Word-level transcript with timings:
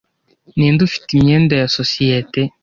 Ninde 0.57 0.81
ufite 0.89 1.09
imyenda 1.13 1.53
ya 1.61 1.67
sosiyete 1.77 2.41